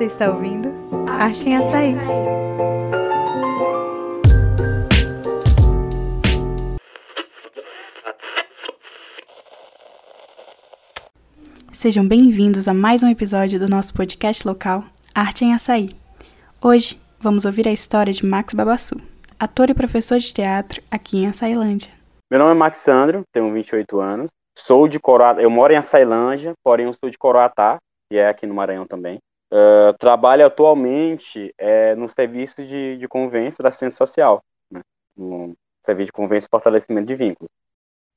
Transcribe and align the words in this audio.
Você 0.00 0.06
está 0.06 0.30
ouvindo 0.30 0.70
Arte 1.06 1.46
em 1.46 1.58
Açaí. 1.58 1.92
Sejam 11.70 12.08
bem-vindos 12.08 12.66
a 12.66 12.72
mais 12.72 13.02
um 13.02 13.10
episódio 13.10 13.60
do 13.60 13.68
nosso 13.68 13.92
podcast 13.92 14.48
local 14.48 14.84
Arte 15.14 15.44
em 15.44 15.52
Açaí. 15.52 15.90
Hoje 16.62 16.98
vamos 17.20 17.44
ouvir 17.44 17.68
a 17.68 17.72
história 17.72 18.10
de 18.10 18.24
Max 18.24 18.54
Babassu, 18.54 18.98
ator 19.38 19.68
e 19.68 19.74
professor 19.74 20.16
de 20.16 20.32
teatro 20.32 20.82
aqui 20.90 21.18
em 21.18 21.26
Açailândia. 21.26 21.92
Meu 22.30 22.40
nome 22.40 22.52
é 22.52 22.54
Max 22.54 22.78
Sandro, 22.78 23.20
tenho 23.34 23.52
28 23.52 24.00
anos, 24.00 24.30
sou 24.56 24.88
de 24.88 24.98
Coroatá, 24.98 25.42
eu 25.42 25.50
moro 25.50 25.74
em 25.74 25.76
Açailândia, 25.76 26.54
porém 26.64 26.86
eu 26.86 26.94
sou 26.94 27.10
de 27.10 27.18
Coroatá, 27.18 27.76
que 28.10 28.16
é 28.16 28.26
aqui 28.26 28.46
no 28.46 28.54
Maranhão 28.54 28.86
também. 28.86 29.18
Uh, 29.52 29.92
trabalho 29.98 30.46
atualmente 30.46 31.52
é, 31.58 31.94
no 31.96 32.08
serviço 32.08 32.64
de, 32.64 32.96
de 32.98 33.08
da 33.60 33.72
ciência 33.72 33.98
social, 33.98 34.44
né? 34.70 34.80
no 35.16 35.56
serviço 35.84 36.06
de 36.06 36.12
convênio 36.12 36.44
e 36.44 36.48
fortalecimento 36.48 37.08
de 37.08 37.16
vínculos. 37.16 37.50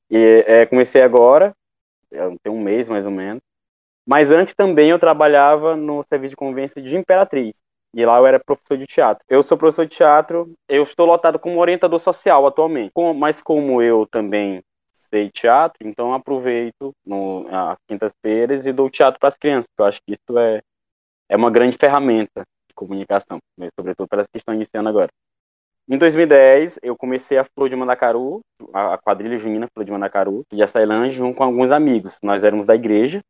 E 0.08 0.44
é, 0.46 0.66
comecei 0.66 1.02
agora, 1.02 1.52
tem 2.42 2.52
um 2.52 2.60
mês 2.60 2.88
mais 2.88 3.04
ou 3.04 3.10
menos, 3.10 3.42
mas 4.06 4.30
antes 4.30 4.54
também 4.54 4.90
eu 4.90 4.98
trabalhava 4.98 5.76
no 5.76 6.04
serviço 6.04 6.32
de 6.32 6.36
convênio 6.36 6.68
de 6.68 6.96
Imperatriz, 6.96 7.60
e 7.94 8.04
lá 8.04 8.18
eu 8.18 8.26
era 8.26 8.40
professor 8.40 8.76
de 8.76 8.86
teatro. 8.86 9.24
Eu 9.28 9.42
sou 9.42 9.56
professor 9.56 9.86
de 9.86 9.96
teatro, 9.96 10.52
eu 10.68 10.82
estou 10.82 11.06
lotado 11.06 11.38
como 11.38 11.60
orientador 11.60 12.00
social 12.00 12.44
atualmente. 12.46 12.92
mas 13.16 13.40
como 13.40 13.80
eu 13.80 14.06
também 14.06 14.62
sei 14.92 15.30
teatro, 15.30 15.78
então 15.86 16.12
aproveito 16.12 16.92
no, 17.06 17.46
as 17.48 17.78
quintas-feiras 17.86 18.66
e 18.66 18.72
dou 18.72 18.90
teatro 18.90 19.20
para 19.20 19.28
as 19.28 19.36
crianças. 19.36 19.68
Eu 19.78 19.84
acho 19.84 20.00
que 20.04 20.14
isso 20.14 20.38
é, 20.38 20.60
é 21.28 21.36
uma 21.36 21.50
grande 21.50 21.76
ferramenta 21.76 22.42
de 22.68 22.74
comunicação, 22.74 23.38
né, 23.56 23.68
sobretudo 23.78 24.08
para 24.08 24.22
as 24.22 24.28
que 24.28 24.38
estão 24.38 24.54
iniciando 24.54 24.88
agora. 24.88 25.10
Em 25.86 25.98
2010, 25.98 26.78
eu 26.82 26.96
comecei 26.96 27.36
a 27.36 27.44
Flor 27.44 27.68
de 27.68 27.76
Mandacaru, 27.76 28.40
a 28.72 28.96
quadrilha 28.96 29.36
junina 29.36 29.68
Flor 29.74 29.84
de 29.84 29.92
Mandacaru, 29.92 30.42
de 30.50 30.62
Açailândia, 30.62 31.12
junto 31.12 31.36
com 31.36 31.44
alguns 31.44 31.70
amigos. 31.70 32.18
Nós 32.22 32.42
éramos 32.42 32.64
da 32.64 32.74
igreja, 32.74 33.20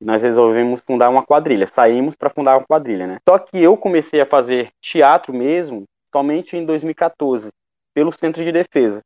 nós 0.00 0.22
resolvemos 0.22 0.80
fundar 0.80 1.10
uma 1.10 1.22
quadrilha. 1.22 1.66
Saímos 1.66 2.16
para 2.16 2.30
fundar 2.30 2.56
uma 2.56 2.66
quadrilha, 2.66 3.06
né? 3.06 3.18
Só 3.28 3.38
que 3.38 3.62
eu 3.62 3.76
comecei 3.76 4.22
a 4.22 4.26
fazer 4.26 4.70
teatro 4.80 5.34
mesmo 5.34 5.84
somente 6.10 6.56
em 6.56 6.64
2014, 6.64 7.50
pelo 7.92 8.10
Centro 8.10 8.42
de 8.42 8.52
Defesa, 8.52 9.02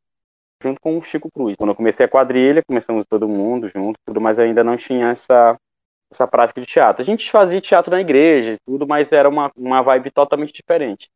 junto 0.62 0.80
com 0.80 0.97
o 0.97 1.02
Chico 1.02 1.28
Cruz. 1.28 1.56
Quando 1.56 1.70
eu 1.70 1.74
comecei 1.74 2.06
a 2.06 2.08
quadrilha, 2.08 2.62
começamos 2.64 3.05
todo 3.05 3.28
mundo 3.28 3.69
junto, 3.69 3.98
tudo, 4.06 4.20
mas 4.20 4.39
ainda 4.39 4.62
não 4.62 4.77
tinha 4.77 5.08
essa 5.11 5.56
essa 6.12 6.27
prática 6.27 6.60
de 6.60 6.66
teatro. 6.66 7.02
A 7.02 7.05
gente 7.05 7.30
fazia 7.30 7.60
teatro 7.60 7.91
na 7.91 8.00
igreja 8.00 8.52
e 8.52 8.58
tudo, 8.64 8.86
mas 8.86 9.12
era 9.12 9.28
uma, 9.28 9.50
uma 9.56 9.82
vibe 9.82 10.10
totalmente 10.10 10.52
diferente. 10.52 11.08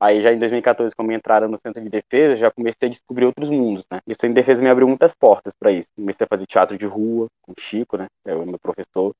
Aí 0.00 0.22
já 0.22 0.32
em 0.32 0.38
2014, 0.38 0.94
como 0.94 1.12
entraram 1.12 1.48
no 1.48 1.58
centro 1.58 1.82
de 1.82 1.88
defesa, 1.88 2.36
já 2.36 2.50
comecei 2.50 2.88
a 2.88 2.90
descobrir 2.90 3.24
outros 3.24 3.48
mundos, 3.48 3.84
né? 3.90 4.00
Isso 4.06 4.26
em 4.26 4.32
defesa 4.32 4.62
me 4.62 4.68
abriu 4.68 4.88
muitas 4.88 5.14
portas 5.14 5.54
para 5.58 5.70
isso. 5.70 5.88
Comecei 5.96 6.24
a 6.24 6.28
fazer 6.28 6.46
teatro 6.46 6.76
de 6.76 6.84
rua 6.84 7.26
com 7.42 7.52
o 7.52 7.60
Chico, 7.60 7.96
né? 7.96 8.06
É 8.26 8.34
o 8.34 8.44
meu 8.44 8.58
professor 8.58 9.12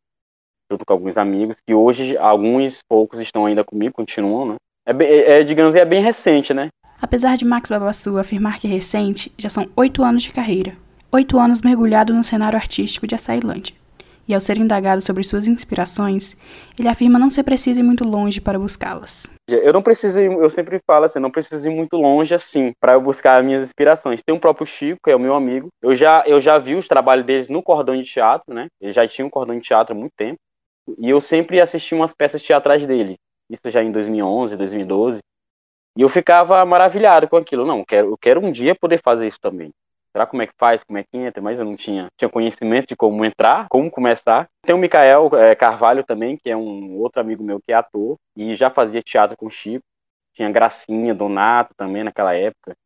junto 0.71 0.85
com 0.85 0.93
alguns 0.93 1.17
amigos, 1.17 1.59
que 1.65 1.75
hoje 1.75 2.17
alguns 2.17 2.83
poucos 2.83 3.21
estão 3.21 3.47
ainda 3.47 3.63
comigo, 3.63 3.95
continuam, 3.95 4.47
né? 4.47 4.55
É, 4.87 4.93
é, 4.93 5.41
é 5.41 5.43
digamos, 5.43 5.75
é 5.75 5.85
bem 5.85 6.03
recente, 6.03 6.53
né? 6.53 6.69
Apesar 7.01 7.37
de 7.37 7.45
Max 7.45 7.69
Babassu 7.69 8.19
afirmar 8.19 8.59
que 8.59 8.67
é 8.67 8.71
recente, 8.71 9.33
já 9.39 9.51
são 9.51 9.67
oito 9.77 10.03
anos 10.03 10.23
de 10.23 10.33
carreira. 10.33 10.77
Oito 11.13 11.39
anos 11.39 11.61
mergulhado 11.61 12.13
no 12.13 12.25
cenário 12.25 12.57
artístico 12.57 13.07
de 13.07 13.15
Açailândia. 13.15 13.75
E 14.27 14.35
ao 14.35 14.41
ser 14.41 14.57
indagado 14.59 15.03
sobre 15.03 15.23
suas 15.23 15.47
inspirações, 15.47 16.37
ele 16.79 16.89
afirma 16.89 17.19
não 17.19 17.29
ser 17.29 17.43
preciso 17.43 17.81
ir 17.81 17.83
muito 17.83 18.05
longe 18.05 18.41
para 18.41 18.59
buscá-las. 18.59 19.29
Eu 19.49 19.73
não 19.73 19.83
preciso, 19.83 20.19
ir, 20.19 20.33
eu 20.33 20.49
sempre 20.49 20.81
falo 20.87 21.05
assim, 21.05 21.19
não 21.19 21.31
preciso 21.31 21.67
ir 21.67 21.71
muito 21.71 21.97
longe 21.97 22.35
assim 22.35 22.73
para 22.81 22.95
eu 22.95 23.01
buscar 23.01 23.39
as 23.39 23.45
minhas 23.45 23.63
inspirações. 23.63 24.23
Tem 24.23 24.35
o 24.35 24.41
próprio 24.41 24.67
Chico, 24.67 24.99
que 25.05 25.11
é 25.11 25.17
o 25.17 25.21
meu 25.21 25.35
amigo. 25.35 25.69
Eu 25.83 25.95
já, 25.95 26.25
eu 26.27 26.41
já 26.41 26.59
vi 26.59 26.75
os 26.75 26.89
trabalhos 26.89 27.27
deles 27.27 27.49
no 27.49 27.63
cordão 27.63 27.97
de 27.97 28.05
teatro, 28.05 28.55
né? 28.55 28.69
Ele 28.81 28.93
já 28.93 29.07
tinha 29.07 29.27
um 29.27 29.31
cordão 29.31 29.55
de 29.55 29.63
teatro 29.63 29.95
há 29.95 29.99
muito 29.99 30.13
tempo. 30.17 30.39
E 30.99 31.11
eu 31.11 31.21
sempre 31.21 31.61
assisti 31.61 31.95
umas 31.95 32.15
peças 32.15 32.43
teatrais 32.43 32.87
dele, 32.87 33.17
isso 33.51 33.71
já 33.71 33.83
em 33.83 33.91
2011, 33.91 34.57
2012. 34.57 35.19
E 35.97 36.03
eu 36.03 36.09
ficava 36.09 36.65
maravilhado 36.65 37.29
com 37.29 37.37
aquilo. 37.37 37.65
Não, 37.65 37.79
eu 37.79 37.85
quero, 37.87 38.09
eu 38.11 38.19
quero 38.19 38.45
um 38.45 38.51
dia 38.51 38.75
poder 38.75 39.01
fazer 39.03 39.27
isso 39.27 39.39
também. 39.41 39.71
Será 40.15 40.27
como 40.27 40.43
é 40.43 40.47
que 40.47 40.53
faz, 40.57 40.85
como 40.85 40.97
é 40.97 41.03
que 41.03 41.19
entra? 41.19 41.43
Mas 41.43 41.59
eu 41.59 41.65
não 41.65 41.75
tinha, 41.75 42.07
tinha 42.17 42.29
conhecimento 42.29 42.87
de 42.87 42.95
como 42.95 43.25
entrar, 43.25 43.67
como 43.69 43.91
começar. 43.91 44.49
Tem 44.63 44.73
o 44.73 44.79
Mikael 44.79 45.29
é, 45.35 45.57
Carvalho 45.57 46.05
também, 46.05 46.37
que 46.37 46.49
é 46.49 46.57
um 46.57 46.97
outro 46.99 47.21
amigo 47.21 47.43
meu 47.43 47.61
que 47.61 47.73
é 47.73 47.75
ator 47.75 48.17
e 48.37 48.55
já 48.55 48.71
fazia 48.71 49.03
teatro 49.03 49.37
com 49.37 49.47
o 49.47 49.51
Chico. 49.51 49.85
Tinha 50.33 50.49
Gracinha, 50.53 51.13
Donato 51.13 51.75
também 51.77 52.05
naquela 52.05 52.33
época. 52.33 52.77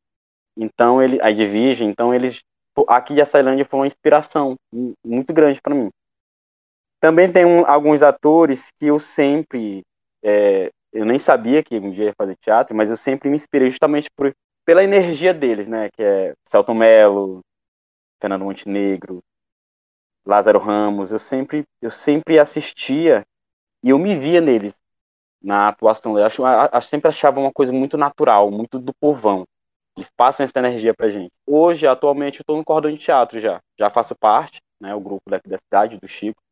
Então 0.57 1.03
ele, 1.03 1.21
a 1.21 1.31
Edvige, 1.31 1.85
então 1.85 2.15
eles 2.15 2.43
aqui 2.89 3.13
de 3.13 3.21
Açailândia 3.21 3.67
foi 3.67 3.81
uma 3.81 3.87
inspiração 3.87 4.57
muito 5.05 5.31
grande 5.35 5.61
para 5.61 5.75
mim. 5.75 5.91
Também 6.99 7.31
tem 7.31 7.45
um, 7.45 7.67
alguns 7.67 8.03
atores 8.03 8.71
que 8.79 8.87
eu 8.87 8.99
sempre. 8.99 9.83
É, 10.23 10.71
eu 10.95 11.05
nem 11.05 11.19
sabia 11.19 11.63
que 11.63 11.77
um 11.77 11.91
dia 11.91 12.07
ia 12.07 12.15
fazer 12.17 12.37
teatro, 12.41 12.75
mas 12.75 12.89
eu 12.89 12.97
sempre 12.97 13.29
me 13.29 13.37
inspirei 13.37 13.71
justamente 13.71 14.09
por, 14.17 14.33
pela 14.69 14.85
energia 14.85 15.33
deles, 15.33 15.67
né? 15.67 15.89
Que 15.89 16.03
é 16.03 16.35
Celton 16.45 16.75
Mello, 16.75 17.41
Fernando 18.21 18.45
Montenegro, 18.45 19.25
Lázaro 20.27 20.59
Ramos. 20.59 21.11
Eu 21.11 21.19
sempre, 21.19 21.65
eu 21.81 21.91
sempre 21.91 22.39
assistia 22.39 23.25
e 23.83 23.89
eu 23.89 23.99
me 23.99 24.15
via 24.15 24.43
neles 24.43 24.75
na 25.43 25.69
atuação. 25.69 26.19
Eu 26.19 26.27
acho, 26.27 26.43
eu 26.47 26.83
sempre 26.83 27.09
achava 27.09 27.41
uma 27.41 27.51
coisa 27.51 27.73
muito 27.73 27.97
natural, 27.97 28.51
muito 28.51 28.79
do 28.79 28.93
povão. 29.01 29.47
Eles 29.97 30.11
passam 30.15 30.45
essa 30.45 30.59
energia 30.59 30.93
pra 30.93 31.09
gente. 31.09 31.33
Hoje, 31.47 31.87
atualmente, 31.87 32.41
eu 32.41 32.43
estou 32.43 32.59
no 32.59 32.65
cordão 32.65 32.93
de 32.93 32.99
teatro 32.99 33.41
já. 33.41 33.63
Já 33.79 33.89
faço 33.89 34.15
parte, 34.15 34.61
né? 34.79 34.95
O 34.95 35.01
grupo 35.01 35.31
daqui 35.31 35.49
da 35.49 35.57
cidade, 35.57 35.97
do 35.97 36.07
Chico. 36.07 36.43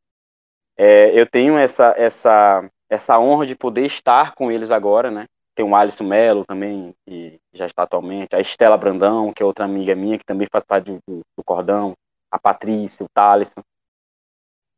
É, 0.75 1.21
eu 1.21 1.27
tenho 1.27 1.59
essa, 1.59 1.94
essa, 1.98 2.66
essa 2.88 3.19
honra 3.19 3.47
de 3.47 3.54
poder 3.54 3.84
estar 3.84 4.34
com 4.34 4.50
eles 4.50 4.71
agora, 4.71 5.10
né? 5.10 5.27
Tem 5.56 5.64
o 5.64 5.74
Alisson 5.74 6.04
Melo 6.04 6.44
também, 6.44 6.94
que 7.06 7.40
já 7.54 7.66
está 7.66 7.84
atualmente, 7.84 8.36
a 8.36 8.40
Estela 8.40 8.76
Brandão, 8.76 9.32
que 9.32 9.42
é 9.42 9.46
outra 9.46 9.64
amiga 9.64 9.94
minha, 9.94 10.18
que 10.18 10.24
também 10.24 10.46
faz 10.52 10.64
parte 10.64 10.92
do, 11.08 11.22
do 11.36 11.42
Cordão, 11.44 11.96
a 12.30 12.38
Patrícia, 12.38 13.04
o 13.04 13.08
Thaleson, 13.08 13.62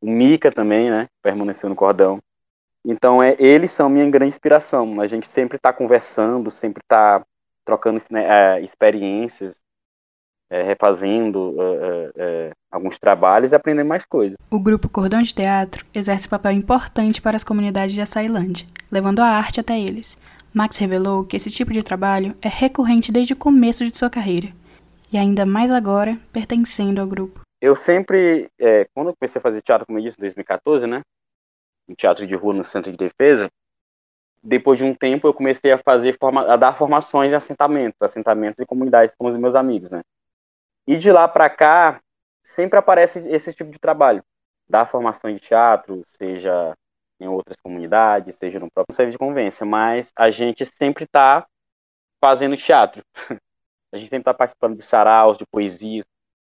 o 0.01 0.09
Mica 0.09 0.49
também, 0.49 0.89
né? 0.89 1.07
Permaneceu 1.21 1.67
no 1.69 1.75
Cordão. 1.75 2.19
Então, 2.85 3.21
é, 3.21 3.35
eles 3.37 3.73
são 3.73 3.89
minha 3.89 4.09
grande 4.09 4.29
inspiração. 4.29 5.01
A 5.01 5.05
gente 5.05 5.27
sempre 5.27 5.57
está 5.57 5.73
conversando, 5.73 6.49
sempre 6.49 6.81
está 6.81 7.21
trocando 7.65 8.01
né, 8.09 8.25
é, 8.57 8.61
experiências, 8.61 9.59
é, 10.49 10.63
refazendo 10.63 11.55
é, 11.59 12.11
é, 12.15 12.51
alguns 12.71 12.97
trabalhos 12.97 13.51
e 13.51 13.55
aprendendo 13.55 13.87
mais 13.87 14.05
coisas. 14.05 14.37
O 14.49 14.59
grupo 14.59 14.89
Cordão 14.89 15.21
de 15.21 15.33
Teatro 15.33 15.85
exerce 15.93 16.27
papel 16.27 16.53
importante 16.53 17.21
para 17.21 17.35
as 17.35 17.43
comunidades 17.43 17.93
de 17.93 18.01
Açailândia, 18.01 18.65
levando 18.89 19.19
a 19.19 19.27
arte 19.27 19.59
até 19.59 19.77
eles. 19.77 20.17
Max 20.53 20.77
revelou 20.77 21.23
que 21.23 21.37
esse 21.37 21.49
tipo 21.49 21.71
de 21.71 21.83
trabalho 21.83 22.35
é 22.41 22.47
recorrente 22.47 23.11
desde 23.11 23.33
o 23.33 23.37
começo 23.37 23.85
de 23.85 23.95
sua 23.95 24.09
carreira, 24.09 24.47
e 25.11 25.17
ainda 25.17 25.45
mais 25.45 25.71
agora 25.71 26.17
pertencendo 26.33 26.99
ao 26.99 27.07
grupo. 27.07 27.41
Eu 27.61 27.75
sempre, 27.75 28.49
é, 28.57 28.85
quando 28.93 29.09
eu 29.09 29.15
comecei 29.15 29.39
a 29.39 29.41
fazer 29.41 29.61
teatro, 29.61 29.85
como 29.85 29.99
eu 29.99 30.03
disse, 30.03 30.17
em 30.17 30.21
2014, 30.21 30.87
né, 30.87 31.01
um 31.87 31.93
teatro 31.93 32.25
de 32.25 32.35
rua 32.35 32.53
no 32.53 32.63
Centro 32.63 32.91
de 32.91 32.97
Defesa, 32.97 33.49
depois 34.41 34.77
de 34.77 34.85
um 34.85 34.95
tempo 34.95 35.27
eu 35.27 35.33
comecei 35.33 35.71
a 35.71 35.77
fazer, 35.77 36.17
a 36.47 36.55
dar 36.55 36.77
formações 36.77 37.31
em 37.31 37.35
assentamentos, 37.35 38.01
assentamentos 38.01 38.59
e 38.59 38.65
comunidades 38.65 39.13
com 39.15 39.27
os 39.27 39.37
meus 39.37 39.53
amigos, 39.53 39.89
né. 39.89 40.01
E 40.87 40.97
de 40.97 41.11
lá 41.11 41.27
para 41.27 41.49
cá, 41.49 42.01
sempre 42.43 42.79
aparece 42.79 43.19
esse 43.29 43.53
tipo 43.53 43.69
de 43.69 43.77
trabalho, 43.77 44.23
da 44.67 44.85
formação 44.85 45.31
de 45.31 45.39
teatro, 45.39 46.01
seja 46.05 46.75
em 47.19 47.27
outras 47.27 47.57
comunidades, 47.57 48.35
seja 48.35 48.59
no 48.59 48.71
próprio 48.71 48.95
serviço 48.95 49.15
de 49.15 49.19
convivência, 49.19 49.65
mas 49.65 50.11
a 50.15 50.31
gente 50.31 50.65
sempre 50.65 51.03
está 51.03 51.45
fazendo 52.23 52.57
teatro. 52.57 53.03
A 53.91 53.97
gente 53.97 54.09
sempre 54.09 54.21
está 54.21 54.35
participando 54.35 54.77
de 54.77 54.83
saraus, 54.83 55.35
de 55.35 55.47
poesias. 55.47 56.05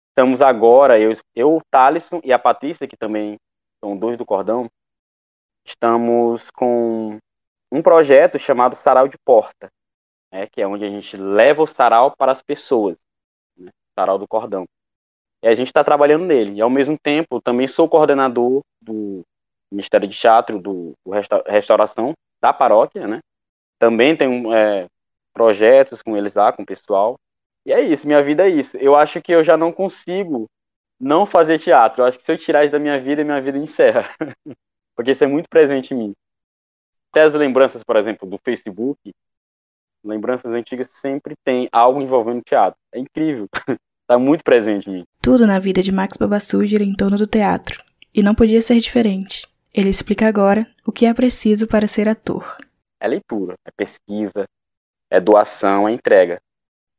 Estamos 0.09 0.41
agora, 0.41 0.99
eu, 0.99 1.11
eu, 1.35 1.57
o 1.57 1.61
Thaleson 1.69 2.19
e 2.23 2.33
a 2.33 2.39
Patrícia, 2.39 2.87
que 2.87 2.97
também 2.97 3.37
são 3.79 3.95
dois 3.95 4.17
do 4.17 4.25
Cordão, 4.25 4.67
estamos 5.63 6.49
com 6.49 7.19
um 7.71 7.81
projeto 7.83 8.39
chamado 8.39 8.75
Sarau 8.75 9.07
de 9.07 9.17
Porta, 9.19 9.69
né, 10.31 10.47
que 10.47 10.61
é 10.61 10.67
onde 10.67 10.83
a 10.83 10.89
gente 10.89 11.15
leva 11.15 11.61
o 11.61 11.67
sarau 11.67 12.15
para 12.17 12.31
as 12.31 12.41
pessoas. 12.41 12.97
Sarau 13.93 14.17
do 14.17 14.27
Cordão. 14.27 14.65
E 15.43 15.47
a 15.47 15.53
gente 15.53 15.67
está 15.67 15.83
trabalhando 15.83 16.25
nele. 16.25 16.53
E 16.53 16.61
ao 16.61 16.69
mesmo 16.69 16.97
tempo, 16.97 17.41
também 17.41 17.67
sou 17.67 17.87
coordenador 17.87 18.61
do 18.81 19.23
Ministério 19.71 20.07
de 20.07 20.17
Teatro, 20.17 20.59
do, 20.59 20.93
do 21.05 21.11
Restauração 21.45 22.13
da 22.41 22.53
paróquia, 22.53 23.07
né? 23.07 23.19
Também 23.79 24.15
tenho 24.15 24.53
é, 24.53 24.87
projetos 25.33 26.01
com 26.01 26.17
eles 26.17 26.35
lá, 26.35 26.51
com 26.51 26.63
o 26.63 26.65
pessoal. 26.65 27.15
E 27.65 27.71
é 27.71 27.81
isso, 27.81 28.07
minha 28.07 28.23
vida 28.23 28.47
é 28.47 28.49
isso. 28.49 28.77
Eu 28.77 28.95
acho 28.95 29.21
que 29.21 29.31
eu 29.31 29.43
já 29.43 29.57
não 29.57 29.71
consigo 29.71 30.47
não 30.99 31.25
fazer 31.25 31.59
teatro. 31.59 32.01
Eu 32.01 32.07
acho 32.07 32.17
que 32.17 32.23
se 32.23 32.31
eu 32.31 32.37
tirar 32.37 32.63
isso 32.63 32.71
da 32.71 32.79
minha 32.79 32.99
vida, 32.99 33.23
minha 33.23 33.41
vida 33.41 33.57
encerra. 33.57 34.09
Porque 34.95 35.11
isso 35.11 35.23
é 35.23 35.27
muito 35.27 35.47
presente 35.49 35.93
em 35.93 35.97
mim. 35.97 36.13
até 37.11 37.21
as 37.21 37.33
lembranças, 37.33 37.83
por 37.83 37.95
exemplo, 37.97 38.27
do 38.27 38.39
Facebook, 38.43 38.97
lembranças 40.03 40.51
antigas 40.53 40.89
sempre 40.89 41.35
tem 41.43 41.67
algo 41.71 42.01
envolvendo 42.01 42.41
teatro. 42.41 42.79
É 42.91 42.99
incrível. 42.99 43.47
Está 44.01 44.17
muito 44.17 44.43
presente 44.43 44.89
em 44.89 44.93
mim. 44.93 45.03
Tudo 45.21 45.45
na 45.45 45.59
vida 45.59 45.81
de 45.81 45.91
Max 45.91 46.17
Babassu 46.17 46.65
gira 46.65 46.83
em 46.83 46.95
torno 46.95 47.17
do 47.17 47.27
teatro. 47.27 47.83
E 48.13 48.23
não 48.23 48.33
podia 48.33 48.61
ser 48.61 48.79
diferente. 48.79 49.47
Ele 49.77 49.89
explica 49.89 50.27
agora 50.27 50.65
o 50.83 50.91
que 50.91 51.05
é 51.05 51.13
preciso 51.13 51.67
para 51.67 51.87
ser 51.87 52.09
ator. 52.09 52.57
É 52.99 53.07
leitura, 53.07 53.53
é 53.63 53.69
pesquisa, 53.69 54.47
é 55.07 55.21
doação, 55.21 55.87
é 55.87 55.91
entrega. 55.91 56.41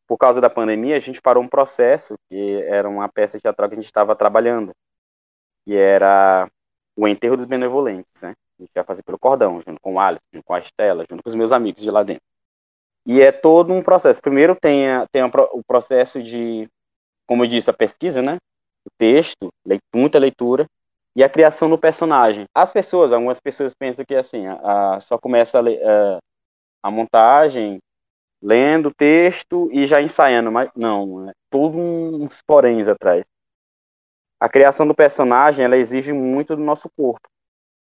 Por 0.07 0.17
causa 0.17 0.41
da 0.41 0.49
pandemia, 0.49 0.97
a 0.97 1.01
gente 1.01 1.21
parou 1.21 1.43
um 1.43 1.49
processo 1.49 2.15
que 2.31 2.63
era 2.63 2.89
uma 2.89 3.09
peça 3.09 3.37
teatral 3.41 3.69
que 3.69 3.75
a 3.75 3.79
gente 3.79 3.87
estava 3.87 4.15
trabalhando, 4.15 4.71
que 5.67 5.75
era 5.75 6.49
o 6.97 7.09
enterro 7.09 7.37
dos 7.37 7.47
benevolentes, 7.47 8.23
né? 8.23 8.35
A 8.61 8.63
gente 8.63 8.71
ia 8.77 8.85
fazer 8.85 9.03
pelo 9.03 9.19
cordão, 9.19 9.59
junto 9.59 9.81
com 9.81 9.95
o 9.95 10.01
Alisson, 10.01 10.23
junto 10.33 10.45
com 10.45 10.55
a 10.55 10.61
Estela, 10.61 11.05
junto 11.11 11.21
com 11.21 11.29
os 11.31 11.35
meus 11.35 11.51
amigos 11.51 11.83
de 11.83 11.91
lá 11.91 12.05
dentro. 12.05 12.23
E 13.05 13.21
é 13.21 13.33
todo 13.33 13.75
um 13.75 13.83
processo. 13.83 14.23
Primeiro 14.23 14.55
tem, 14.55 14.89
a, 14.89 15.05
tem 15.09 15.23
a, 15.23 15.27
o 15.51 15.65
processo 15.67 16.23
de, 16.23 16.69
como 17.27 17.43
eu 17.43 17.49
disse, 17.49 17.71
a 17.71 17.75
pesquisa, 17.75 18.23
né? 18.23 18.37
O 18.87 18.91
texto, 18.97 19.49
muita 19.93 20.17
leitura, 20.21 20.65
e 21.19 21.25
a 21.25 21.29
criação 21.29 21.69
do 21.69 21.77
personagem. 21.77 22.45
As 22.55 22.73
pessoas, 22.73 23.11
algumas 23.11 23.41
pessoas 23.41 23.75
pensam 23.75 24.05
que 24.05 24.15
assim, 24.15 24.47
a, 24.47 24.95
a 24.95 25.01
só 25.01 25.19
começa 25.19 25.59
a, 25.59 26.19
a, 26.81 26.91
montagem 26.93 27.81
lendo 28.41 28.91
o 28.91 28.95
texto 28.95 29.69
e 29.73 29.85
já 29.85 30.01
ensaiando, 30.01 30.53
mas 30.53 30.71
não, 30.77 31.29
é 31.29 31.33
todo 31.51 31.77
uns 31.77 32.41
poréns 32.41 32.87
atrás. 32.87 33.25
A 34.39 34.49
criação 34.49 34.87
do 34.87 34.95
personagem, 34.95 35.65
ela 35.65 35.77
exige 35.77 36.13
muito 36.13 36.55
do 36.55 36.63
nosso 36.63 36.89
corpo. 36.97 37.29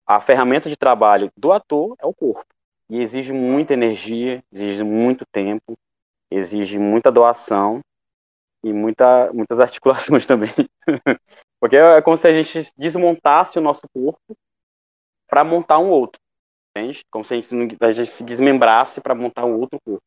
A 0.07 0.21
ferramenta 0.21 0.69
de 0.69 0.77
trabalho 0.77 1.29
do 1.37 1.51
ator 1.51 1.97
é 1.99 2.07
o 2.07 2.15
corpo. 2.15 2.47
E 2.89 3.01
exige 3.01 3.33
muita 3.33 3.73
energia, 3.73 4.45
exige 4.53 4.85
muito 4.85 5.25
tempo, 5.33 5.75
exige 6.31 6.79
muita 6.79 7.11
doação 7.11 7.81
e 8.63 8.73
muita, 8.73 9.33
muitas 9.33 9.59
articulações 9.59 10.25
também. 10.25 10.55
Porque 11.65 11.77
é 11.77 12.03
como 12.03 12.15
se 12.15 12.29
a 12.29 12.33
gente 12.35 12.71
desmontasse 12.77 13.59
o 13.59 13.63
nosso 13.63 13.89
corpo 13.91 14.37
para 15.27 15.43
montar 15.43 15.79
um 15.79 15.89
outro. 15.89 16.21
Entende? 16.77 17.01
Como 17.11 17.25
se 17.25 17.33
a 17.33 17.41
gente, 17.41 17.77
a 17.81 17.91
gente 17.91 18.11
se 18.11 18.23
desmembrasse 18.23 19.01
para 19.01 19.15
montar 19.15 19.47
um 19.47 19.59
outro 19.59 19.79
corpo. 19.83 20.03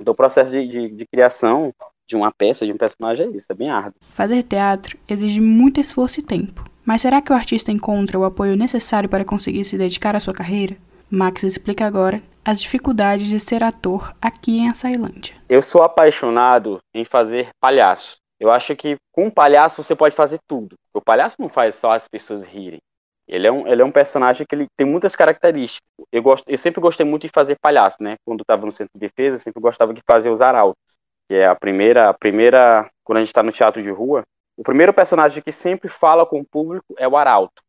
Então 0.00 0.10
o 0.10 0.16
processo 0.16 0.50
de, 0.50 0.66
de, 0.66 0.88
de 0.88 1.06
criação 1.06 1.72
de 2.04 2.16
uma 2.16 2.32
peça, 2.32 2.66
de 2.66 2.72
um 2.72 2.76
personagem 2.76 3.28
é 3.28 3.30
isso, 3.30 3.46
é 3.48 3.54
bem 3.54 3.70
árduo. 3.70 3.94
Fazer 4.10 4.42
teatro 4.42 4.98
exige 5.06 5.40
muito 5.40 5.78
esforço 5.78 6.18
e 6.18 6.22
tempo. 6.24 6.64
Mas 6.84 7.02
será 7.02 7.22
que 7.22 7.32
o 7.32 7.36
artista 7.36 7.70
encontra 7.70 8.18
o 8.18 8.24
apoio 8.24 8.56
necessário 8.56 9.08
para 9.08 9.24
conseguir 9.24 9.62
se 9.62 9.78
dedicar 9.78 10.16
à 10.16 10.20
sua 10.20 10.34
carreira? 10.34 10.76
Max 11.08 11.44
explica 11.44 11.86
agora 11.86 12.20
as 12.44 12.60
dificuldades 12.60 13.28
de 13.28 13.38
ser 13.38 13.62
ator 13.62 14.12
aqui 14.20 14.58
em 14.58 14.68
Açailândia. 14.68 15.36
Eu 15.48 15.62
sou 15.62 15.84
apaixonado 15.84 16.80
em 16.92 17.04
fazer 17.04 17.50
palhaço. 17.60 18.18
Eu 18.40 18.50
acho 18.50 18.74
que 18.76 18.96
com 19.12 19.26
um 19.26 19.30
palhaço 19.30 19.82
você 19.82 19.96
pode 19.96 20.14
fazer 20.14 20.38
tudo. 20.46 20.76
O 20.94 21.00
palhaço 21.00 21.36
não 21.38 21.48
faz 21.48 21.74
só 21.74 21.92
as 21.92 22.06
pessoas 22.06 22.42
rirem. 22.42 22.80
Ele 23.26 23.46
é 23.46 23.52
um, 23.52 23.68
ele 23.68 23.82
é 23.82 23.84
um 23.84 23.92
personagem 23.92 24.46
que 24.48 24.54
ele 24.54 24.66
tem 24.76 24.86
muitas 24.86 25.14
características. 25.14 25.86
Eu, 26.10 26.22
gosto, 26.22 26.48
eu 26.48 26.56
sempre 26.56 26.80
gostei 26.80 27.04
muito 27.04 27.22
de 27.22 27.32
fazer 27.32 27.56
palhaço, 27.60 27.98
né? 28.00 28.16
Quando 28.24 28.40
estava 28.40 28.64
no 28.64 28.72
centro 28.72 28.92
de 28.94 29.00
defesa, 29.00 29.36
eu 29.36 29.40
sempre 29.40 29.60
gostava 29.60 29.92
de 29.92 30.00
fazer 30.08 30.30
os 30.30 30.40
arautos, 30.40 30.80
que 31.28 31.34
é 31.34 31.46
a 31.46 31.54
primeira, 31.54 32.08
a 32.08 32.14
primeira 32.14 32.88
quando 33.04 33.18
a 33.18 33.20
gente 33.20 33.28
está 33.28 33.42
no 33.42 33.52
teatro 33.52 33.82
de 33.82 33.90
rua, 33.90 34.22
o 34.56 34.62
primeiro 34.62 34.94
personagem 34.94 35.42
que 35.42 35.52
sempre 35.52 35.88
fala 35.88 36.24
com 36.24 36.40
o 36.40 36.44
público 36.44 36.94
é 36.96 37.06
o 37.06 37.16
arauto. 37.16 37.62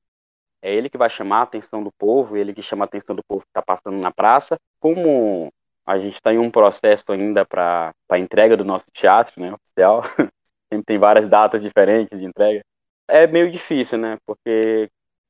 É 0.62 0.74
ele 0.74 0.90
que 0.90 0.98
vai 0.98 1.10
chamar 1.10 1.40
a 1.40 1.44
atenção 1.44 1.84
do 1.84 1.92
povo, 1.98 2.36
ele 2.36 2.54
que 2.54 2.62
chama 2.62 2.86
a 2.86 2.88
atenção 2.88 3.16
do 3.16 3.24
povo 3.28 3.42
que 3.42 3.50
está 3.50 3.62
passando 3.62 3.98
na 3.98 4.12
praça. 4.12 4.58
Como 4.80 5.50
a 5.86 5.98
gente 5.98 6.16
está 6.16 6.34
em 6.34 6.38
um 6.38 6.52
processo 6.52 7.12
ainda 7.12 7.46
para 7.46 7.92
a 8.10 8.20
entrega 8.20 8.56
do 8.56 8.66
nosso 8.66 8.86
teatro, 8.94 9.42
né, 9.42 9.54
oficial, 9.54 10.02
tem 10.86 10.98
várias 10.98 11.28
datas 11.28 11.62
diferentes 11.62 12.20
de 12.20 12.26
entrega, 12.26 12.62
é 13.08 13.26
meio 13.26 13.50
difícil, 13.52 13.98
né, 13.98 14.18
porque 14.26 14.90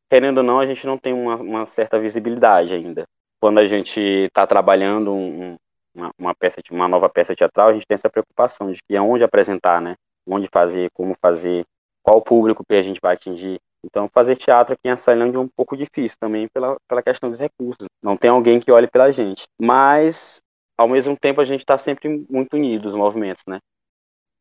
querendo 0.10 0.40
ou 0.40 0.44
não, 0.44 0.60
a 0.60 0.66
gente 0.66 0.86
não 0.86 0.98
tem 0.98 1.14
uma, 1.14 1.36
uma 1.36 1.66
certa 1.66 2.00
visibilidade 2.00 2.74
ainda. 2.74 3.06
Quando 3.40 3.60
a 3.60 3.66
gente 3.66 4.00
está 4.00 4.46
trabalhando 4.46 5.14
um, 5.14 5.56
uma, 5.96 6.12
uma, 6.18 6.36
peça, 6.36 6.62
uma 6.72 6.88
nova 6.88 7.08
peça 7.08 7.36
teatral, 7.36 7.70
a 7.70 7.74
gente 7.74 7.86
tem 7.88 7.96
essa 7.96 8.10
preocupação 8.10 8.72
de 8.72 8.80
que 8.88 8.98
aonde 8.98 9.24
apresentar, 9.24 9.80
né, 9.80 9.96
onde 10.28 10.50
fazer, 10.52 10.90
como 10.94 11.16
fazer, 11.22 11.64
qual 12.04 12.22
público 12.22 12.64
que 12.68 12.76
a 12.76 12.82
gente 12.82 13.00
vai 13.02 13.14
atingir. 13.14 13.60
Então, 13.86 14.10
fazer 14.14 14.36
teatro 14.36 14.74
aqui 14.74 14.82
em 14.86 14.92
Açailândia 14.92 15.38
é 15.38 15.42
um 15.42 15.48
pouco 15.48 15.78
difícil 15.78 16.18
também 16.20 16.48
pela, 16.54 16.76
pela 16.88 17.02
questão 17.02 17.30
dos 17.30 17.40
recursos. 17.40 17.88
Não 18.04 18.18
tem 18.18 18.30
alguém 18.30 18.60
que 18.60 18.72
olhe 18.72 18.88
pela 18.88 19.12
gente. 19.12 19.44
Mas, 19.62 20.42
ao 20.78 20.88
mesmo 20.88 21.16
tempo, 21.18 21.40
a 21.40 21.46
gente 21.46 21.62
está 21.62 21.78
sempre 21.78 22.26
muito 22.30 22.56
unido, 22.56 22.90
os 22.90 22.96
movimentos, 22.96 23.44
né? 23.48 23.60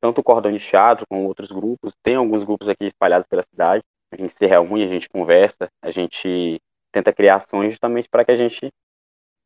Tanto 0.01 0.21
o 0.21 0.25
Cordão 0.25 0.53
de 0.53 0.59
Teatro, 0.59 1.07
como 1.09 1.27
outros 1.27 1.51
grupos. 1.51 1.93
Tem 2.03 2.15
alguns 2.15 2.45
grupos 2.45 2.69
aqui 2.69 2.87
espalhados 2.87 3.27
pela 3.27 3.43
cidade. 3.43 3.83
A 4.13 4.17
gente 4.17 4.33
se 4.33 4.47
reúne, 4.47 4.85
a 4.85 4.89
gente 4.89 5.09
conversa, 5.09 5.69
a 5.83 5.91
gente 5.91 6.61
tenta 6.93 7.13
criar 7.13 7.37
ações 7.37 7.73
justamente 7.73 8.09
para 8.09 8.25
que 8.25 8.31
a 8.31 8.37
gente 8.37 8.73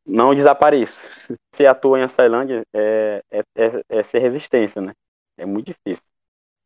não 0.07 0.35
desapareça. 0.35 1.01
Ser 1.55 1.67
ator 1.67 1.99
em 1.99 2.03
Açailândia 2.03 2.63
é, 2.73 3.23
é, 3.31 3.41
é, 3.57 3.83
é 3.89 4.03
ser 4.03 4.19
resistência, 4.19 4.81
né? 4.81 4.93
É 5.37 5.47
muito 5.47 5.67
difícil, 5.67 6.05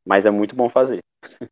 mas 0.04 0.26
é 0.26 0.30
muito 0.30 0.54
bom 0.54 0.68
fazer. 0.68 1.02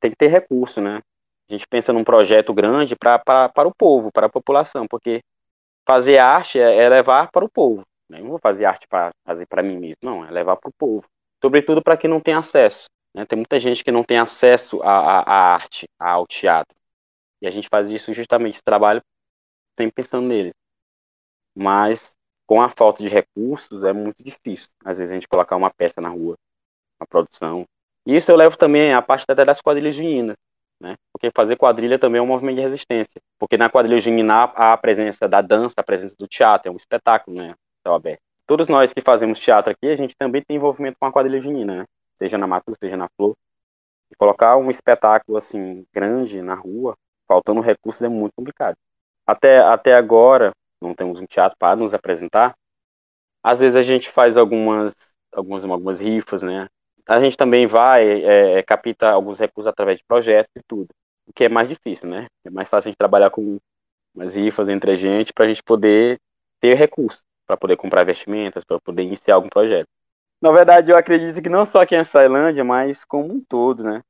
tem 0.00 0.10
que 0.10 0.16
ter 0.16 0.28
recurso, 0.28 0.80
né? 0.80 1.00
A 1.48 1.52
gente 1.52 1.66
pensa 1.66 1.92
num 1.92 2.04
projeto 2.04 2.52
grande 2.52 2.94
pra, 2.94 3.18
pra, 3.18 3.48
para 3.48 3.68
o 3.68 3.74
povo, 3.74 4.12
para 4.12 4.26
a 4.26 4.30
população, 4.30 4.86
porque 4.86 5.22
fazer 5.86 6.18
arte 6.18 6.60
é, 6.60 6.76
é 6.76 6.88
levar 6.88 7.30
para 7.30 7.44
o 7.44 7.50
povo. 7.50 7.82
Né? 8.08 8.18
Eu 8.18 8.24
não 8.24 8.30
vou 8.30 8.38
fazer 8.38 8.66
arte 8.66 8.86
para 8.86 9.10
fazer 9.24 9.46
para 9.46 9.62
mim 9.62 9.78
mesmo, 9.78 9.96
não, 10.02 10.24
é 10.24 10.30
levar 10.30 10.56
para 10.56 10.68
o 10.68 10.74
povo. 10.78 11.04
Sobretudo 11.42 11.82
para 11.82 11.96
quem 11.96 12.10
não 12.10 12.20
tem 12.20 12.34
acesso. 12.34 12.88
Né? 13.14 13.24
Tem 13.24 13.36
muita 13.36 13.58
gente 13.58 13.84
que 13.84 13.92
não 13.92 14.04
tem 14.04 14.18
acesso 14.18 14.82
à, 14.82 15.20
à, 15.20 15.54
arte, 15.54 15.88
ao 15.98 16.26
teatro. 16.26 16.76
E 17.40 17.46
a 17.46 17.50
gente 17.50 17.68
faz 17.68 17.90
isso 17.90 18.12
justamente, 18.12 18.54
esse 18.54 18.64
trabalho, 18.64 19.02
sempre 19.78 20.02
pensando 20.02 20.26
nele. 20.26 20.52
Mas 21.54 22.10
com 22.46 22.60
a 22.60 22.68
falta 22.68 23.02
de 23.02 23.08
recursos 23.08 23.84
é 23.84 23.92
muito 23.92 24.22
difícil. 24.22 24.70
Às 24.84 24.98
vezes 24.98 25.12
a 25.12 25.14
gente 25.14 25.28
colocar 25.28 25.56
uma 25.56 25.70
peça 25.70 26.00
na 26.00 26.08
rua, 26.08 26.36
uma 27.00 27.06
produção, 27.06 27.66
isso 28.06 28.30
eu 28.30 28.36
levo 28.36 28.56
também 28.56 28.94
a 28.94 29.02
parte 29.02 29.26
das 29.26 29.60
quadrilhas 29.60 29.94
juninas, 29.94 30.34
né? 30.80 30.96
Porque 31.12 31.30
fazer 31.36 31.56
quadrilha 31.56 31.98
também 31.98 32.18
é 32.18 32.22
um 32.22 32.26
movimento 32.26 32.56
de 32.56 32.62
resistência. 32.62 33.20
Porque 33.38 33.58
na 33.58 33.68
quadrilha 33.68 34.00
junina 34.00 34.50
há 34.54 34.72
a 34.72 34.76
presença 34.78 35.28
da 35.28 35.42
dança, 35.42 35.74
a 35.76 35.84
presença 35.84 36.16
do 36.18 36.26
teatro, 36.26 36.70
é 36.70 36.72
um 36.72 36.76
espetáculo, 36.76 37.36
né? 37.36 37.54
Céu 37.82 37.94
aberto. 37.94 38.22
Todos 38.48 38.66
nós 38.66 38.92
que 38.92 39.00
fazemos 39.00 39.38
teatro 39.38 39.70
aqui, 39.70 39.86
a 39.86 39.94
gente 39.94 40.16
também 40.16 40.42
tem 40.42 40.56
envolvimento 40.56 40.96
com 40.98 41.06
a 41.06 41.12
quadrilha 41.12 41.40
junina, 41.40 41.76
né? 41.80 41.84
Seja 42.18 42.38
na 42.38 42.46
Matu, 42.46 42.72
seja 42.80 42.96
na 42.96 43.08
Flor. 43.16 43.36
E 44.10 44.16
colocar 44.16 44.56
um 44.56 44.70
espetáculo 44.70 45.36
assim 45.36 45.84
grande 45.92 46.40
na 46.42 46.54
rua, 46.54 46.96
faltando 47.28 47.60
recursos, 47.60 48.02
é 48.02 48.08
muito 48.08 48.32
complicado. 48.34 48.74
Até, 49.26 49.58
até 49.58 49.94
agora, 49.94 50.52
não 50.80 50.94
temos 50.94 51.20
um 51.20 51.26
teatro 51.26 51.58
para 51.58 51.76
nos 51.76 51.92
apresentar. 51.92 52.56
Às 53.44 53.60
vezes 53.60 53.76
a 53.76 53.82
gente 53.82 54.08
faz 54.08 54.38
algumas, 54.38 54.94
algumas, 55.30 55.64
algumas 55.64 56.00
rifas, 56.00 56.42
né? 56.42 56.68
a 57.08 57.20
gente 57.20 57.36
também 57.36 57.66
vai 57.66 58.06
é, 58.06 58.58
é, 58.58 58.62
captar 58.62 59.12
alguns 59.12 59.38
recursos 59.38 59.66
através 59.66 59.98
de 59.98 60.04
projetos 60.04 60.52
e 60.56 60.60
tudo, 60.68 60.88
o 61.26 61.32
que 61.32 61.44
é 61.44 61.48
mais 61.48 61.66
difícil, 61.68 62.08
né? 62.08 62.26
É 62.44 62.50
mais 62.50 62.68
fácil 62.68 62.88
a 62.88 62.90
gente 62.90 62.98
trabalhar 62.98 63.30
com 63.30 63.58
umas 64.14 64.36
rifas 64.36 64.68
entre 64.68 64.92
a 64.92 64.96
gente 64.96 65.32
para 65.32 65.46
a 65.46 65.48
gente 65.48 65.62
poder 65.62 66.18
ter 66.60 66.74
recursos, 66.74 67.22
para 67.48 67.56
poder 67.56 67.76
comprar 67.78 68.04
vestimentas, 68.04 68.62
para 68.62 68.78
poder 68.78 69.02
iniciar 69.02 69.36
algum 69.36 69.48
projeto. 69.48 69.88
Na 70.40 70.52
verdade, 70.52 70.92
eu 70.92 70.96
acredito 70.96 71.42
que 71.42 71.48
não 71.48 71.66
só 71.66 71.80
aqui 71.82 71.96
em 71.96 72.04
Sailândia, 72.04 72.62
mas 72.62 73.04
como 73.04 73.32
um 73.32 73.42
todo, 73.42 73.82
né? 73.82 74.02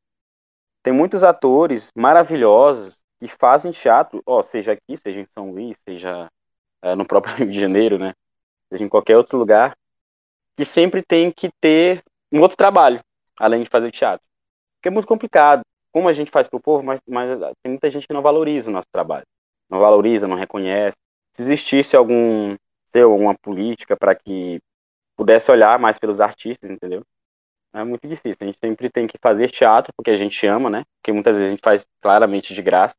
Tem 0.82 0.92
muitos 0.92 1.22
atores 1.22 1.90
maravilhosos 1.94 2.98
que 3.18 3.28
fazem 3.28 3.72
teatro, 3.72 4.22
ó, 4.26 4.42
seja 4.42 4.72
aqui, 4.72 4.96
seja 4.96 5.20
em 5.20 5.26
São 5.26 5.50
Luís, 5.52 5.76
seja 5.88 6.28
é, 6.82 6.94
no 6.94 7.06
próprio 7.06 7.34
Rio 7.36 7.50
de 7.50 7.58
Janeiro, 7.58 7.98
né? 7.98 8.12
Seja 8.70 8.84
em 8.84 8.88
qualquer 8.88 9.16
outro 9.16 9.38
lugar, 9.38 9.76
que 10.56 10.64
sempre 10.64 11.02
tem 11.02 11.30
que 11.30 11.48
ter 11.60 12.02
um 12.32 12.40
outro 12.40 12.56
trabalho, 12.56 13.00
além 13.38 13.62
de 13.62 13.70
fazer 13.70 13.90
teatro. 13.90 14.26
Porque 14.76 14.88
é 14.88 14.90
muito 14.90 15.08
complicado. 15.08 15.62
Como 15.92 16.08
a 16.08 16.12
gente 16.12 16.30
faz 16.30 16.46
para 16.46 16.58
o 16.58 16.60
povo, 16.60 16.84
mas, 16.84 17.00
mas 17.08 17.38
tem 17.62 17.72
muita 17.72 17.88
gente 17.90 18.06
que 18.06 18.12
não 18.12 18.22
valoriza 18.22 18.68
o 18.70 18.72
nosso 18.72 18.88
trabalho. 18.92 19.24
Não 19.70 19.78
valoriza, 19.80 20.28
não 20.28 20.36
reconhece. 20.36 20.96
Se 21.34 21.42
existisse 21.42 21.96
algum, 21.96 22.56
ter 22.90 23.04
alguma 23.04 23.34
política 23.36 23.96
para 23.96 24.14
que 24.14 24.60
pudesse 25.16 25.50
olhar 25.50 25.78
mais 25.78 25.98
pelos 25.98 26.20
artistas, 26.20 26.70
entendeu? 26.70 27.02
É 27.72 27.84
muito 27.84 28.08
difícil. 28.08 28.36
A 28.40 28.44
gente 28.44 28.58
sempre 28.58 28.90
tem 28.90 29.06
que 29.06 29.18
fazer 29.20 29.50
teatro 29.50 29.92
porque 29.96 30.10
a 30.10 30.16
gente 30.16 30.46
ama, 30.46 30.70
né? 30.70 30.84
Porque 30.96 31.12
muitas 31.12 31.36
vezes 31.36 31.48
a 31.48 31.54
gente 31.54 31.62
faz 31.62 31.86
claramente 32.00 32.54
de 32.54 32.62
graça. 32.62 32.96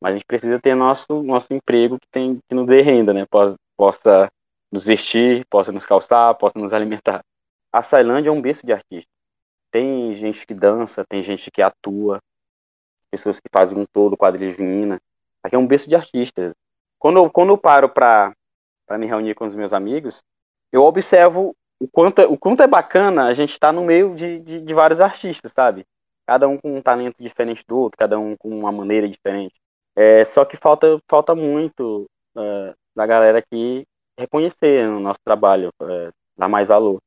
Mas 0.00 0.12
a 0.12 0.16
gente 0.16 0.26
precisa 0.26 0.58
ter 0.58 0.74
nosso 0.74 1.22
nosso 1.22 1.52
emprego 1.52 1.98
que 1.98 2.08
tem 2.10 2.38
que 2.48 2.54
nos 2.54 2.66
dê 2.66 2.80
renda, 2.82 3.12
né? 3.12 3.26
Possa, 3.26 3.56
possa 3.76 4.32
nos 4.72 4.84
vestir, 4.84 5.44
possa 5.50 5.70
nos 5.72 5.84
calçar, 5.84 6.34
possa 6.36 6.58
nos 6.58 6.72
alimentar 6.72 7.22
a 7.72 7.82
Sailândia 7.82 8.30
é 8.30 8.32
um 8.32 8.42
berço 8.42 8.66
de 8.66 8.72
artistas. 8.72 9.12
Tem 9.70 10.14
gente 10.14 10.46
que 10.46 10.54
dança, 10.54 11.04
tem 11.08 11.22
gente 11.22 11.50
que 11.50 11.62
atua, 11.62 12.20
pessoas 13.10 13.38
que 13.38 13.48
fazem 13.52 13.78
um 13.78 13.86
todo, 13.86 14.16
quadrilha 14.16 14.50
junina. 14.50 15.00
Aqui 15.42 15.54
é 15.54 15.58
um 15.58 15.66
berço 15.66 15.88
de 15.88 15.94
artistas. 15.94 16.52
quando 16.98 17.30
quando 17.30 17.50
eu 17.50 17.58
paro 17.58 17.88
para 17.88 18.34
me 18.98 19.06
reunir 19.06 19.34
com 19.34 19.44
os 19.44 19.54
meus 19.54 19.72
amigos, 19.72 20.22
eu 20.72 20.82
observo 20.82 21.54
o 21.80 21.88
quanto, 21.88 22.20
é, 22.20 22.26
o 22.26 22.36
quanto 22.36 22.62
é 22.62 22.66
bacana 22.66 23.24
a 23.24 23.34
gente 23.34 23.52
estar 23.52 23.68
tá 23.68 23.72
no 23.72 23.84
meio 23.84 24.14
de, 24.14 24.38
de, 24.40 24.60
de, 24.60 24.74
vários 24.74 25.00
artistas, 25.00 25.52
sabe? 25.52 25.84
Cada 26.26 26.46
um 26.46 26.58
com 26.58 26.76
um 26.76 26.82
talento 26.82 27.16
diferente 27.18 27.64
do 27.66 27.78
outro, 27.78 27.96
cada 27.98 28.18
um 28.18 28.36
com 28.36 28.48
uma 28.48 28.70
maneira 28.70 29.08
diferente. 29.08 29.54
É, 29.96 30.24
só 30.24 30.44
que 30.44 30.56
falta, 30.56 31.00
falta 31.08 31.34
muito 31.34 32.06
é, 32.36 32.74
da 32.94 33.06
galera 33.06 33.38
aqui 33.38 33.84
reconhecer 34.18 34.86
o 34.88 35.00
nosso 35.00 35.20
trabalho, 35.24 35.70
é, 35.82 36.10
dar 36.36 36.48
mais 36.48 36.68
valor. 36.68 37.00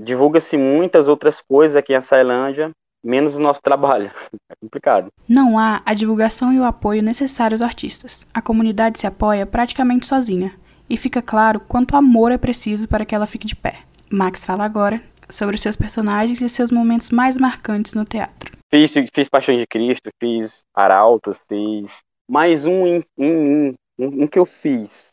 Divulga-se 0.00 0.56
muitas 0.56 1.08
outras 1.08 1.42
coisas 1.42 1.76
aqui 1.76 1.94
em 1.94 2.00
Sailândia, 2.00 2.70
menos 3.02 3.34
o 3.34 3.40
nosso 3.40 3.60
trabalho. 3.60 4.10
É 4.50 4.54
complicado. 4.60 5.12
Não 5.28 5.58
há 5.58 5.80
a 5.86 5.94
divulgação 5.94 6.52
e 6.52 6.58
o 6.58 6.64
apoio 6.64 7.02
necessários 7.02 7.62
aos 7.62 7.68
artistas. 7.70 8.26
A 8.34 8.42
comunidade 8.42 8.98
se 8.98 9.06
apoia 9.06 9.46
praticamente 9.46 10.06
sozinha. 10.06 10.52
E 10.90 10.96
fica 10.96 11.22
claro 11.22 11.60
quanto 11.60 11.94
amor 11.94 12.32
é 12.32 12.36
preciso 12.36 12.88
para 12.88 13.06
que 13.06 13.14
ela 13.14 13.24
fique 13.24 13.46
de 13.46 13.54
pé. 13.54 13.84
Max 14.10 14.44
fala 14.44 14.64
agora 14.64 15.00
sobre 15.30 15.54
os 15.54 15.62
seus 15.62 15.76
personagens 15.76 16.40
e 16.40 16.48
seus 16.48 16.72
momentos 16.72 17.10
mais 17.10 17.36
marcantes 17.36 17.94
no 17.94 18.04
teatro. 18.04 18.58
Fiz, 18.68 18.92
fiz 19.14 19.28
Paixão 19.28 19.56
de 19.56 19.68
Cristo, 19.68 20.10
fiz 20.18 20.64
Arautos, 20.74 21.44
fiz 21.48 22.00
mais 22.28 22.66
um 22.66 22.86
em, 22.88 23.04
mim, 23.16 23.72
um, 23.96 24.22
um 24.24 24.26
que 24.26 24.38
eu 24.38 24.44
fiz, 24.44 25.12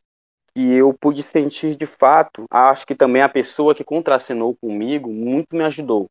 que 0.55 0.73
eu 0.73 0.91
pude 0.99 1.21
sentir 1.21 1.75
de 1.75 1.85
fato. 1.85 2.45
Acho 2.49 2.87
que 2.87 2.95
também 2.95 3.21
a 3.21 3.29
pessoa 3.29 3.75
que 3.75 3.83
contracenou 3.83 4.55
comigo 4.59 5.13
muito 5.13 5.55
me 5.55 5.63
ajudou. 5.63 6.07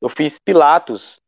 Eu 0.00 0.08
fiz 0.08 0.38
Pilatos 0.38 1.20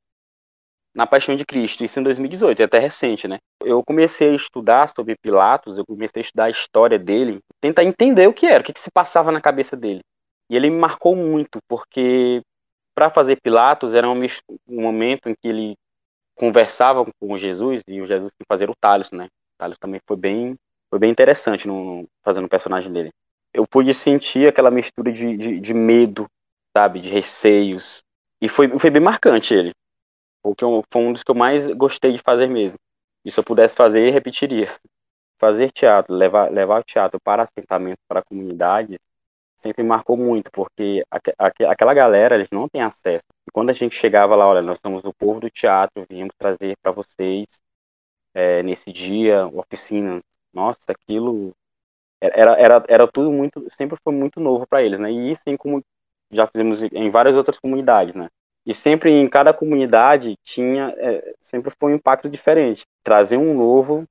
na 0.95 1.07
Paixão 1.07 1.35
de 1.35 1.45
Cristo, 1.45 1.85
isso 1.85 1.99
em 1.99 2.03
2018, 2.03 2.61
é 2.61 2.65
até 2.65 2.79
recente, 2.79 3.27
né? 3.27 3.39
Eu 3.63 3.83
comecei 3.83 4.31
a 4.31 4.37
estudar 4.37 4.89
sobre 4.95 5.17
Pilatos, 5.21 5.77
eu 5.77 5.85
comecei 5.85 6.21
a 6.21 6.25
estudar 6.25 6.45
a 6.45 6.51
história 6.51 6.99
dele, 6.99 7.41
tentar 7.61 7.83
entender 7.83 8.29
o 8.29 8.33
que 8.33 8.47
era, 8.47 8.63
o 8.63 8.65
que, 8.65 8.73
que 8.73 8.81
se 8.81 8.91
passava 8.93 9.33
na 9.33 9.41
cabeça 9.41 9.77
dele. 9.77 10.01
E 10.49 10.55
ele 10.57 10.71
me 10.71 10.79
marcou 10.79 11.17
muito, 11.17 11.59
porque 11.69 12.43
para 12.95 13.11
fazer 13.11 13.41
Pilatos 13.43 13.93
era 13.93 14.09
um, 14.09 14.23
um, 14.69 14.81
momento 14.81 15.29
em 15.29 15.35
que 15.35 15.49
ele 15.49 15.75
conversava 16.37 17.05
com 17.21 17.37
Jesus 17.37 17.83
e 17.89 18.01
o 18.01 18.07
Jesus 18.07 18.31
que 18.31 18.45
fazer 18.47 18.71
o 18.71 18.75
Talos, 18.81 19.11
né? 19.11 19.25
O 19.25 19.59
Talos 19.59 19.79
também 19.79 20.01
foi 20.07 20.17
bem, 20.17 20.55
foi 20.91 20.99
bem 21.01 21.11
interessante 21.11 21.67
no, 21.67 22.03
no, 22.03 22.09
fazendo 22.23 22.45
o 22.45 22.49
personagem 22.49 22.93
dele. 22.93 23.11
Eu 23.53 23.67
pude 23.67 23.93
sentir 23.95 24.49
aquela 24.49 24.71
mistura 24.71 25.11
de, 25.11 25.37
de, 25.37 25.61
de 25.61 25.75
medo, 25.75 26.27
sabe, 26.77 27.01
de 27.01 27.09
receios, 27.09 28.05
e 28.41 28.49
foi, 28.49 28.69
foi 28.79 28.91
bem 28.91 29.03
marcante 29.03 29.55
ele. 29.55 29.73
Porque 30.45 30.65
foi 30.93 31.03
um 31.03 31.13
dos 31.15 31.25
que 31.25 31.31
eu 31.31 31.35
mais 31.35 31.67
gostei 31.69 32.13
de 32.13 32.19
fazer 32.19 32.47
mesmo. 32.49 32.79
E 33.25 33.33
se 33.33 33.41
eu 33.41 33.45
pudesse 33.45 33.75
fazer, 33.75 34.11
repetiria. 34.11 34.69
Fazer 35.41 35.73
teatro, 35.73 36.15
levar, 36.15 36.53
levar 36.53 36.81
o 36.81 36.85
teatro 36.85 37.19
para 37.21 37.45
assentamentos, 37.45 38.05
para 38.09 38.23
comunidades, 38.23 38.99
sempre 39.63 39.83
marcou 39.83 40.17
muito, 40.17 40.51
porque 40.51 41.05
aquela 41.67 41.95
galera, 41.95 42.35
eles 42.35 42.51
não 42.53 42.69
têm 42.69 42.83
acesso. 42.83 43.25
E 43.49 43.51
quando 43.51 43.71
a 43.71 43.73
gente 43.73 43.97
chegava 43.97 44.37
lá, 44.37 44.47
olha, 44.47 44.63
nós 44.63 44.79
somos 44.85 45.05
o 45.05 45.15
povo 45.15 45.41
do 45.41 45.51
teatro, 45.51 46.07
viemos 46.09 46.35
trazer 46.39 46.77
para 46.83 46.93
vocês 46.93 47.47
é, 48.35 48.63
nesse 48.63 48.93
dia 48.93 49.47
oficina. 49.47 50.21
Nossa, 50.53 50.81
aquilo 50.89 51.53
era, 52.21 52.53
era, 52.61 52.85
era 52.89 53.09
tudo 53.09 53.31
muito, 53.33 53.67
sempre 53.71 53.99
foi 54.03 54.13
muito 54.13 54.41
novo 54.41 54.67
para 54.67 54.83
eles, 54.83 55.01
né? 55.01 55.11
E 55.11 55.31
isso, 55.31 55.43
assim 55.47 55.57
como 55.57 55.83
já 56.31 56.47
fizemos 56.47 56.83
em 56.83 57.11
várias 57.11 57.37
outras 57.37 57.59
comunidades, 57.59 58.15
né? 58.15 58.29
E 58.67 58.75
sempre 58.75 59.11
em 59.11 59.29
cada 59.29 59.53
comunidade 59.53 60.37
tinha, 60.43 60.95
é, 60.97 61.35
sempre 61.41 61.71
foi 61.79 61.93
um 61.93 61.97
impacto 61.97 62.31
diferente. 62.31 62.85
Trazer 63.03 63.37
um 63.37 63.55
novo 63.55 64.05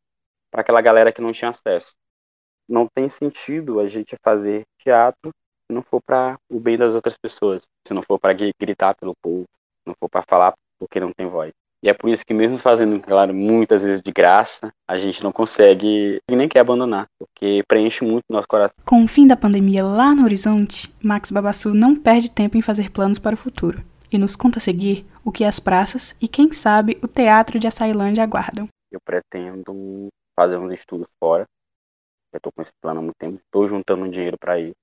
para 0.52 0.62
aquela 0.62 0.82
galera 0.82 1.12
que 1.12 1.22
não 1.22 1.34
tinha 1.34 1.50
acesso. 1.50 1.94
Não 2.70 2.88
tem 2.88 3.10
sentido 3.10 3.80
a 3.80 3.88
gente 3.88 4.16
fazer 4.24 4.64
teatro 4.78 5.32
se 5.66 5.74
não 5.74 5.82
for 5.82 6.02
para 6.02 6.38
o 6.50 6.60
bem 6.60 6.78
das 6.78 6.94
outras 6.94 7.18
pessoas, 7.18 7.64
se 7.88 7.94
não 7.94 8.04
for 8.04 8.20
para 8.20 8.34
gritar 8.34 8.94
pelo 8.96 9.16
povo, 9.22 9.46
se 9.46 9.88
não 9.88 9.96
for 10.00 10.10
para 10.10 10.24
falar 10.24 10.54
porque 10.78 11.00
não 11.00 11.12
tem 11.12 11.26
voz. 11.28 11.52
E 11.82 11.90
é 11.90 11.94
por 11.94 12.10
isso 12.10 12.24
que 12.26 12.34
mesmo 12.34 12.58
fazendo, 12.58 12.98
claro, 13.02 13.34
muitas 13.34 13.82
vezes 13.82 14.02
de 14.02 14.12
graça, 14.12 14.72
a 14.88 14.96
gente 14.96 15.22
não 15.22 15.34
consegue 15.34 16.22
nem 16.32 16.48
quer 16.48 16.60
abandonar, 16.60 17.08
porque 17.20 17.62
preenche 17.68 18.06
muito 18.06 18.24
nosso 18.30 18.48
coração. 18.48 18.78
Com 18.86 19.04
o 19.04 19.08
fim 19.08 19.28
da 19.28 19.36
pandemia 19.36 19.84
lá 19.84 20.14
no 20.16 20.24
horizonte, 20.24 20.94
Max 21.04 21.30
Babassu 21.30 21.74
não 21.74 21.96
perde 21.96 22.32
tempo 22.32 22.56
em 22.56 22.62
fazer 22.62 22.90
planos 22.90 23.20
para 23.20 23.34
o 23.34 23.38
futuro 23.38 23.84
e 24.16 24.20
nos 24.20 24.36
conta 24.36 24.60
a 24.60 24.62
seguir 24.62 25.06
o 25.26 25.32
que 25.32 25.44
as 25.44 25.60
praças 25.60 26.16
e, 26.22 26.28
quem 26.28 26.52
sabe, 26.52 27.00
o 27.04 27.08
teatro 27.08 27.60
de 27.60 27.68
Açailândia 27.68 28.24
aguardam. 28.24 28.68
Eu 28.92 29.00
pretendo 29.04 30.08
fazer 30.36 30.58
uns 30.58 30.72
estudos 30.72 31.08
fora. 31.20 31.46
Eu 32.32 32.38
estou 32.38 32.52
com 32.52 32.62
esse 32.62 32.74
plano 32.82 33.00
há 33.00 33.04
muito 33.04 33.18
tempo, 33.18 33.40
estou 33.44 33.68
juntando 33.68 34.10
dinheiro 34.10 34.38
para 34.40 34.60
ir. 34.60 34.74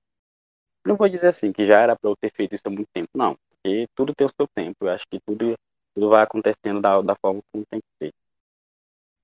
Não 0.85 0.95
vou 0.95 1.07
dizer 1.09 1.27
assim 1.27 1.51
que 1.51 1.65
já 1.65 1.79
era 1.79 1.95
para 1.95 2.09
eu 2.09 2.15
ter 2.15 2.31
feito 2.31 2.55
isso 2.55 2.63
há 2.65 2.69
muito 2.69 2.87
tempo, 2.93 3.09
não, 3.15 3.35
porque 3.49 3.87
tudo 3.95 4.13
tem 4.15 4.25
o 4.25 4.31
seu 4.35 4.47
tempo. 4.55 4.77
Eu 4.81 4.89
acho 4.89 5.05
que 5.09 5.19
tudo 5.25 5.55
tudo 5.93 6.09
vai 6.09 6.23
acontecendo 6.23 6.81
da, 6.81 7.01
da 7.01 7.15
forma 7.15 7.41
como 7.51 7.65
tem 7.65 7.79
que 7.79 7.87
ser. 7.97 8.13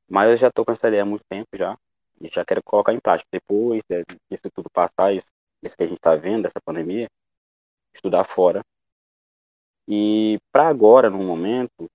Mas 0.09 0.31
eu 0.31 0.37
já 0.37 0.47
estou 0.47 0.65
com 0.65 0.71
essa 0.71 0.87
ideia 0.87 1.03
há 1.03 1.05
muito 1.05 1.23
tempo 1.29 1.47
já, 1.53 1.77
e 2.19 2.29
já 2.29 2.45
quero 2.45 2.61
colocar 2.63 2.93
em 2.93 2.99
prática. 2.99 3.27
Depois 3.31 3.81
é, 3.89 4.03
isso 4.29 4.43
tudo 4.53 4.69
passar, 4.69 5.13
isso, 5.13 5.27
isso 5.63 5.75
que 5.75 5.83
a 5.83 5.87
gente 5.87 5.97
está 5.97 6.15
vendo, 6.15 6.45
essa 6.45 6.61
pandemia, 6.63 7.07
estudar 7.93 8.23
fora. 8.23 8.61
E 9.87 10.39
para 10.51 10.67
agora, 10.67 11.09
no 11.09 11.19
momento, 11.19 11.89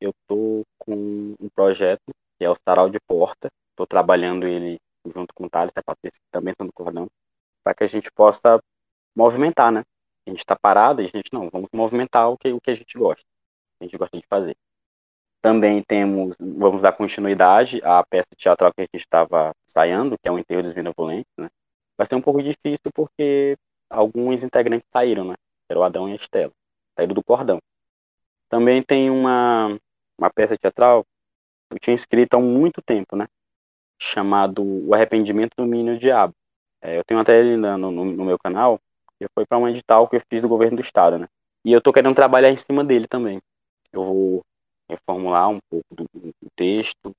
eu 0.00 0.10
estou 0.10 0.64
com 0.78 1.34
um 1.40 1.48
projeto 1.54 2.12
que 2.38 2.44
é 2.44 2.50
o 2.50 2.56
Sarau 2.56 2.90
de 2.90 2.98
Porta. 3.00 3.50
Estou 3.70 3.86
trabalhando 3.86 4.46
ele 4.46 4.78
junto 5.06 5.34
com 5.34 5.44
o 5.46 5.50
Thales, 5.50 5.72
a 5.76 5.82
Patrícia, 5.82 6.18
que 6.18 6.30
também 6.30 6.54
são 6.56 6.66
do 6.66 6.72
cordão, 6.72 7.08
para 7.64 7.74
que 7.74 7.84
a 7.84 7.86
gente 7.86 8.10
possa 8.12 8.60
movimentar, 9.14 9.72
né? 9.72 9.82
A 10.26 10.30
gente 10.30 10.40
está 10.40 10.56
parado 10.56 11.00
e 11.00 11.06
a 11.06 11.08
gente 11.08 11.30
não, 11.32 11.48
vamos 11.50 11.70
movimentar 11.72 12.30
o 12.30 12.36
que, 12.36 12.52
o 12.52 12.60
que 12.60 12.70
a 12.70 12.74
gente 12.74 12.98
gosta 12.98 13.24
a 13.80 13.84
gente 13.84 13.96
gosta 13.96 14.16
de 14.16 14.26
fazer. 14.26 14.56
Também 15.40 15.82
temos, 15.82 16.36
vamos 16.38 16.82
dar 16.82 16.92
continuidade 16.92 17.80
à 17.82 18.04
peça 18.04 18.28
teatral 18.36 18.72
que 18.74 18.82
a 18.82 18.84
gente 18.84 19.02
estava 19.02 19.52
ensaiando, 19.66 20.18
que 20.18 20.28
é 20.28 20.30
o 20.30 20.38
Enterro 20.38 20.62
dos 20.62 20.72
Benevolentes, 20.72 21.32
né? 21.38 21.48
Vai 21.96 22.06
ser 22.06 22.14
um 22.14 22.20
pouco 22.20 22.42
difícil 22.42 22.90
porque 22.94 23.56
alguns 23.88 24.42
integrantes 24.42 24.86
saíram, 24.92 25.24
né? 25.24 25.34
Era 25.68 25.80
o 25.80 25.82
Adão 25.82 26.08
e 26.08 26.12
a 26.12 26.16
Estela, 26.16 26.52
saíram 27.00 27.14
do 27.14 27.22
cordão. 27.22 27.58
Também 28.48 28.82
tem 28.82 29.10
uma, 29.10 29.78
uma 30.18 30.30
peça 30.30 30.56
teatral 30.56 31.04
que 31.68 31.76
eu 31.76 31.80
tinha 31.80 31.94
escrito 31.94 32.34
há 32.34 32.40
muito 32.40 32.82
tempo, 32.82 33.16
né? 33.16 33.26
Chamado 33.98 34.62
O 34.62 34.94
Arrependimento 34.94 35.54
do 35.56 35.66
Menino 35.66 35.98
Diabo. 35.98 36.34
É, 36.82 36.98
eu 36.98 37.04
tenho 37.04 37.20
até 37.20 37.38
ele 37.38 37.56
no, 37.56 37.76
no, 37.76 38.04
no 38.04 38.24
meu 38.24 38.38
canal, 38.38 38.80
que 39.18 39.26
foi 39.34 39.44
para 39.46 39.58
um 39.58 39.68
edital 39.68 40.08
que 40.08 40.16
eu 40.16 40.22
fiz 40.28 40.42
do 40.42 40.48
governo 40.48 40.76
do 40.76 40.82
estado, 40.82 41.18
né? 41.18 41.26
E 41.64 41.72
eu 41.72 41.80
tô 41.80 41.92
querendo 41.92 42.14
trabalhar 42.14 42.50
em 42.50 42.56
cima 42.56 42.82
dele 42.82 43.06
também 43.06 43.40
eu 43.92 44.04
vou 44.04 44.44
reformular 44.88 45.48
um 45.48 45.58
pouco 45.68 45.94
do, 45.94 46.04
do 46.14 46.32
texto, 46.56 47.12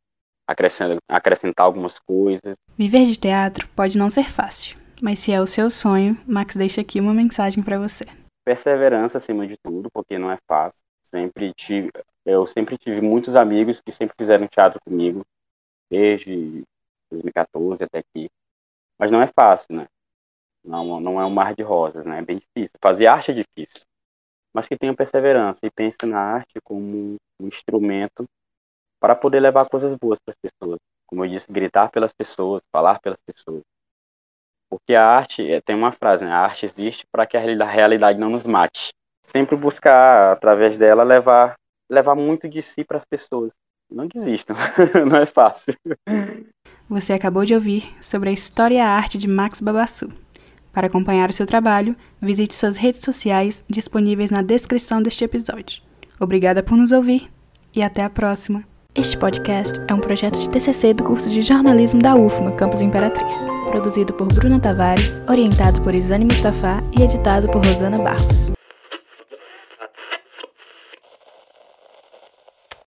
acrescentar, 0.48 0.98
acrescentar 1.08 1.66
algumas 1.66 2.00
coisas. 2.00 2.56
Viver 2.78 3.06
de 3.06 3.18
teatro 3.18 3.68
pode 3.76 3.98
não 3.98 4.10
ser 4.10 4.30
fácil, 4.30 4.78
mas 5.02 5.20
se 5.20 5.32
é 5.32 5.42
o 5.42 5.48
seu 5.48 5.70
sonho, 5.70 6.18
Max 6.28 6.56
deixa 6.56 6.82
aqui 6.82 7.00
uma 7.00 7.14
mensagem 7.14 7.64
para 7.64 7.80
você. 7.80 8.06
Perseverança 8.43 9.17
acima 9.17 9.48
de 9.48 9.55
tudo, 9.57 9.89
porque 9.91 10.17
não 10.17 10.31
é 10.31 10.38
fácil. 10.48 10.79
Sempre 11.03 11.53
tive, 11.53 11.91
eu 12.25 12.45
sempre 12.48 12.77
tive 12.77 13.01
muitos 13.01 13.36
amigos 13.36 13.81
que 13.81 13.91
sempre 13.91 14.15
fizeram 14.17 14.48
teatro 14.48 14.79
comigo, 14.83 15.24
desde 15.89 16.63
2014 17.12 17.83
até 17.83 18.00
aqui. 18.00 18.29
Mas 19.00 19.12
não 19.12 19.21
é 19.21 19.27
fácil, 19.27 19.75
né? 19.75 19.88
Não, 20.63 21.00
não 21.00 21.21
é 21.21 21.25
um 21.25 21.29
mar 21.29 21.55
de 21.55 21.63
rosas, 21.63 22.05
né? 22.05 22.19
É 22.19 22.21
bem 22.21 22.38
difícil. 22.39 22.77
Fazer 22.81 23.07
arte 23.07 23.31
é 23.31 23.33
difícil 23.36 23.83
mas 24.53 24.67
que 24.67 24.77
tenham 24.77 24.95
perseverança 24.95 25.60
e 25.63 25.71
pense 25.71 25.98
na 26.05 26.19
arte 26.19 26.60
como 26.63 27.15
um 27.39 27.48
instrumento 27.48 28.25
para 29.00 29.15
poder 29.15 29.39
levar 29.39 29.69
coisas 29.69 29.95
boas 29.98 30.19
para 30.19 30.33
as 30.33 30.51
pessoas. 30.51 30.79
Como 31.07 31.25
eu 31.25 31.29
disse, 31.29 31.51
gritar 31.51 31.89
pelas 31.91 32.13
pessoas, 32.13 32.63
falar 32.71 33.00
pelas 33.00 33.21
pessoas. 33.21 33.63
Porque 34.72 34.96
a 34.96 35.06
arte, 35.06 35.51
é, 35.51 35.60
tem 35.60 35.75
uma 35.75 35.92
frase, 35.92 36.24
né? 36.24 36.32
a 36.32 36.40
arte 36.40 36.66
existe 36.66 37.06
para 37.12 37.28
que 37.28 37.36
a 37.36 37.42
realidade 37.42 38.18
não 38.18 38.30
nos 38.30 38.46
mate. 38.46 38.94
Sempre 39.25 39.58
buscar, 39.58 40.32
através 40.32 40.78
dela, 40.78 41.04
levar, 41.04 41.56
levar 41.90 42.16
muito 42.16 42.48
de 42.48 42.62
si 42.62 42.86
para 42.86 42.98
as 42.98 43.06
pessoas. 43.06 43.51
Não 43.92 44.08
desistam, 44.08 44.56
não 45.06 45.18
é 45.18 45.25
fácil. 45.25 45.75
Você 46.90 47.12
acabou 47.12 47.44
de 47.44 47.54
ouvir 47.54 47.94
sobre 48.00 48.30
a 48.30 48.34
história 48.34 48.75
e 48.75 48.80
a 48.80 48.88
arte 48.88 49.18
de 49.18 49.28
Max 49.28 49.60
Babassu. 49.60 50.10
Para 50.72 50.88
acompanhar 50.88 51.30
o 51.30 51.34
seu 51.34 51.46
trabalho, 51.46 51.96
visite 52.22 52.54
suas 52.54 52.78
redes 52.78 53.01
sociais 53.01 53.66
disponíveis 53.70 54.32
na 54.32 54.42
descrição 54.42 55.01
deste 55.01 55.25
episódio. 55.25 55.84
Obrigada 56.18 56.63
por 56.63 56.78
nos 56.78 56.94
ouvir 56.94 57.30
e 57.75 57.84
até 57.84 58.04
a 58.04 58.10
próxima. 58.10 58.71
Este 58.93 59.17
podcast 59.17 59.79
é 59.88 59.93
um 59.93 60.01
projeto 60.01 60.38
de 60.38 60.50
TCC 60.50 60.93
do 60.93 61.05
curso 61.05 61.29
de 61.29 61.41
jornalismo 61.41 62.01
da 62.01 62.13
UFMA, 62.13 62.51
Campus 62.51 62.81
Imperatriz, 62.81 63.48
produzido 63.69 64.12
por 64.12 64.27
Bruna 64.27 64.60
Tavares, 64.60 65.21
orientado 65.29 65.79
por 65.79 65.95
Isane 65.95 66.25
Mustafa 66.25 66.83
e 66.91 67.01
editado 67.01 67.48
por 67.48 67.65
Rosana 67.65 67.98
Barros. 68.00 68.51